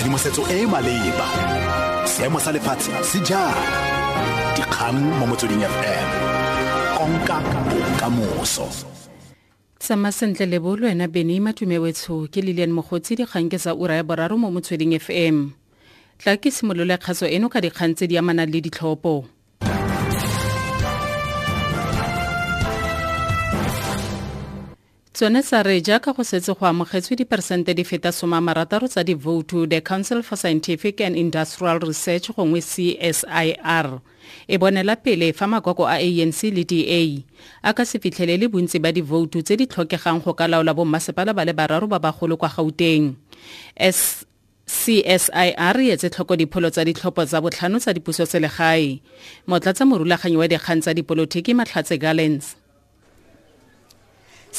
tshedimosetso 0.00 0.42
e 0.48 0.62
e 0.62 0.66
maleba. 0.66 1.26
Seemo 2.06 2.40
sa 2.40 2.52
lefatshe 2.52 2.92
se 3.04 3.20
jang 3.20 3.52
dikgang 4.56 4.96
mo 4.96 5.26
motsweding 5.28 5.60
fm 5.60 6.08
konka 6.96 7.36
bokamoso. 7.68 8.64
Tsama 9.78 10.12
sentle 10.12 10.46
le 10.46 10.58
wena 10.58 11.06
beny 11.06 11.40
matumewetsho 11.40 12.32
ke 12.32 12.40
lilian 12.40 12.72
mogotsi 12.72 13.16
dikgang 13.16 13.52
ke 13.52 13.58
sa 13.60 13.74
ura 13.76 14.00
ya 14.00 14.02
boraro 14.02 14.40
mo 14.40 14.48
motsweding 14.50 14.96
fm 14.96 15.52
tla 16.16 16.36
ke 16.40 16.48
simolole 16.48 16.96
kgaso 16.96 17.28
eno 17.28 17.52
ka 17.52 17.60
dikgang 17.60 17.92
tse 17.92 18.08
di 18.08 18.16
amanang 18.16 18.48
le 18.48 18.60
ditlhopho 18.64 19.28
tsone 25.20 25.42
tsa 25.44 25.60
re 25.62 25.82
jaaka 25.84 26.16
go 26.16 26.24
setse 26.24 26.48
go 26.56 26.64
amogetswe 26.64 27.12
diperesente 27.12 27.74
di 27.76 27.84
feta 27.84 28.08
somamarataro 28.08 28.88
tsa 28.88 29.04
divoutu 29.04 29.68
the 29.68 29.80
council 29.84 30.22
for 30.22 30.36
scientific 30.36 31.00
and 31.04 31.12
industrial 31.12 31.76
research 31.78 32.32
gongwe 32.32 32.64
csir 32.64 34.00
e 34.48 34.56
bonela 34.56 34.96
pele 34.96 35.32
fa 35.36 35.44
makoko 35.46 35.84
a 35.84 36.00
anc 36.00 36.40
le 36.56 36.64
da 36.64 37.04
a 37.68 37.74
ka 37.76 37.84
se 37.84 38.00
fitlhelele 38.00 38.48
bontsi 38.48 38.80
ba 38.80 38.92
divoutu 38.96 39.44
tse 39.44 39.60
di 39.60 39.66
tlhokegang 39.68 40.24
go 40.24 40.32
ka 40.32 40.48
laola 40.48 40.72
bommasepala 40.72 41.36
ba 41.36 41.44
le 41.44 41.52
bararo 41.52 41.84
ba 41.84 42.00
bagolo 42.00 42.40
kwa 42.40 42.48
gauteng. 42.48 43.12
Csir 43.76 45.04
e 45.04 45.20
etse 45.92 46.08
tlhoko 46.08 46.32
dipholo 46.36 46.70
tsa 46.72 46.84
ditlhopho 46.84 47.28
tsa 47.28 47.44
botlhano 47.44 47.76
tsa 47.76 47.92
dipuso 47.92 48.24
selegae. 48.24 49.02
Motlatsa 49.44 49.84
morulaganyi 49.84 50.40
wa 50.40 50.48
dikgang 50.48 50.80
tsa 50.80 50.96
dipolotiki 50.96 51.52
matlhatse 51.52 52.00
gallens 52.00 52.59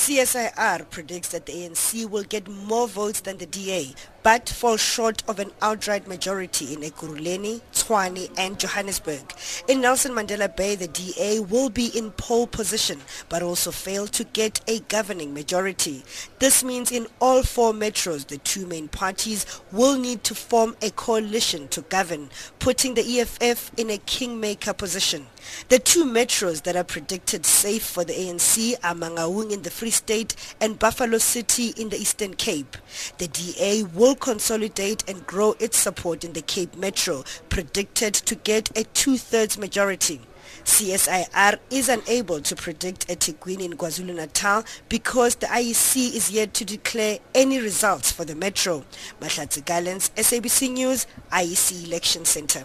CSIR 0.00 0.88
predicts 0.88 1.28
that 1.28 1.44
the 1.44 1.52
ANC 1.52 2.08
will 2.08 2.22
get 2.22 2.48
more 2.48 2.88
votes 2.88 3.20
than 3.20 3.36
the 3.36 3.44
DA, 3.44 3.94
but 4.22 4.48
fall 4.48 4.76
short 4.76 5.22
of 5.28 5.38
an 5.38 5.50
outright 5.62 6.06
majority 6.06 6.72
in 6.74 6.80
Ekurhuleni, 6.80 7.60
Tshwane 7.72 8.30
and 8.38 8.58
Johannesburg. 8.58 9.32
In 9.68 9.80
Nelson 9.80 10.12
Mandela 10.12 10.54
Bay, 10.54 10.74
the 10.74 10.88
DA 10.88 11.40
will 11.40 11.70
be 11.70 11.86
in 11.86 12.10
pole 12.12 12.46
position, 12.46 13.00
but 13.28 13.42
also 13.42 13.70
fail 13.70 14.06
to 14.08 14.24
get 14.24 14.60
a 14.68 14.80
governing 14.80 15.32
majority. 15.32 16.02
This 16.38 16.62
means 16.62 16.92
in 16.92 17.06
all 17.20 17.42
four 17.42 17.72
metros, 17.72 18.26
the 18.26 18.38
two 18.38 18.66
main 18.66 18.88
parties 18.88 19.46
will 19.72 19.98
need 19.98 20.24
to 20.24 20.34
form 20.34 20.76
a 20.82 20.90
coalition 20.90 21.68
to 21.68 21.82
govern, 21.82 22.30
putting 22.58 22.94
the 22.94 23.20
EFF 23.20 23.72
in 23.76 23.90
a 23.90 23.98
kingmaker 23.98 24.72
position. 24.72 25.26
The 25.68 25.78
two 25.78 26.04
metros 26.04 26.62
that 26.62 26.76
are 26.76 26.84
predicted 26.84 27.46
safe 27.46 27.82
for 27.82 28.04
the 28.04 28.12
ANC 28.12 28.74
are 28.84 28.94
Mangaung 28.94 29.50
in 29.50 29.62
the 29.62 29.70
Free 29.70 29.90
State 29.90 30.36
and 30.60 30.78
Buffalo 30.78 31.18
City 31.18 31.72
in 31.76 31.88
the 31.88 31.96
Eastern 31.96 32.34
Cape. 32.34 32.76
The 33.18 33.28
DA 33.28 33.84
will 33.84 34.09
consolidate 34.14 35.08
and 35.08 35.26
grow 35.26 35.54
its 35.58 35.76
support 35.76 36.24
in 36.24 36.32
the 36.32 36.42
Cape 36.42 36.76
Metro, 36.76 37.24
predicted 37.48 38.14
to 38.14 38.34
get 38.34 38.76
a 38.76 38.84
two-thirds 38.84 39.58
majority. 39.58 40.20
CSIR 40.64 41.58
is 41.70 41.88
unable 41.88 42.40
to 42.40 42.54
predict 42.56 43.08
eThekwini 43.08 43.62
in 43.62 43.76
KwaZulu-Natal 43.76 44.64
because 44.88 45.36
the 45.36 45.46
IEC 45.46 46.14
is 46.14 46.30
yet 46.30 46.54
to 46.54 46.64
declare 46.64 47.18
any 47.34 47.58
results 47.60 48.12
for 48.12 48.24
the 48.24 48.34
metro. 48.34 48.84
Mahlatsi 49.20 49.62
Gallens, 49.64 50.10
SABC 50.14 50.70
News, 50.72 51.06
IEC 51.32 51.86
Election 51.86 52.24
Center. 52.24 52.64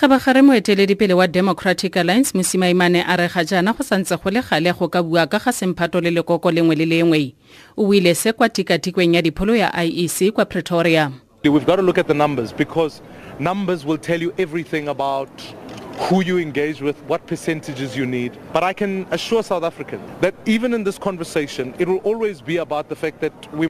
Kgabagare 0.00 0.42
moeteledipele 0.42 1.14
wa 1.14 1.26
democratic 1.26 1.96
alliance 1.96 2.32
mosimaimane 2.38 3.04
a 3.06 3.16
re 3.16 3.28
ga 3.28 3.44
jaana 3.44 3.72
go 3.76 3.84
santse 3.84 4.16
go 4.16 4.30
le 4.30 4.40
gale 4.40 4.72
go 4.72 4.88
ka 4.88 5.02
bua 5.02 5.26
ka 5.26 5.38
ga 5.38 5.52
semphato 5.52 6.00
le 6.00 6.10
lekoko 6.10 6.50
lengwe 6.50 6.74
le 6.74 6.86
lengwe 6.86 7.34
o 7.76 7.84
buile 7.84 8.14
se 8.14 8.32
kwa 8.32 8.48
tikatikweng 8.48 9.14
ya 9.14 9.22
dipholo 9.22 9.54
ya 9.56 9.68
iec 9.84 10.32
kwa 10.32 10.44
pretoria 10.44 11.12
We've 11.44 11.66
got 11.66 11.76
to 11.76 11.82
look 11.82 11.98
at 11.98 12.06
the 12.06 12.14
numbers 12.14 12.50
because 12.52 13.02
numbers 13.38 13.84
will 13.84 13.98
tell 13.98 14.22
you 14.22 14.32
everything 14.38 14.88
about 14.88 15.28
who 16.08 16.22
you 16.22 16.38
engage 16.38 16.80
with, 16.80 16.96
what 17.06 17.26
percentages 17.26 17.94
you 17.96 18.06
need. 18.06 18.38
But 18.54 18.64
I 18.64 18.72
can 18.72 19.06
assure 19.10 19.42
South 19.42 19.64
Africans 19.64 20.02
that 20.22 20.34
even 20.46 20.72
in 20.72 20.84
this 20.84 20.98
conversation, 20.98 21.74
it 21.78 21.88
will 21.88 21.98
always 21.98 22.40
be 22.40 22.56
about 22.56 22.88
the 22.88 22.96
fact 22.96 23.20
that 23.20 23.32
we 23.54 23.68